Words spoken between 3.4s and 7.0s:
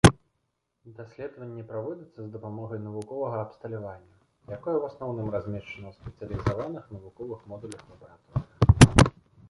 абсталявання, якое ў асноўным размешчана ў спецыялізаваных